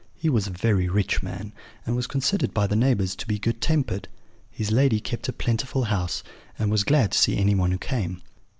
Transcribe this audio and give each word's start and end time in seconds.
He 0.15 0.29
was 0.31 0.47
a 0.47 0.51
very 0.51 0.89
rich 0.89 1.21
man, 1.21 1.53
and 1.85 1.95
was 1.95 2.07
considered 2.07 2.55
by 2.55 2.65
the 2.65 2.75
neighbours 2.75 3.15
to 3.17 3.27
be 3.27 3.37
good 3.37 3.61
tempered. 3.61 4.07
His 4.49 4.71
lady 4.71 4.99
kept 4.99 5.29
a 5.29 5.31
plentiful 5.31 5.83
house, 5.83 6.23
and 6.57 6.71
was 6.71 6.83
glad 6.83 7.11
to 7.11 7.19
see 7.19 7.37
anyone 7.37 7.69
who 7.69 7.77
came. 7.77 8.23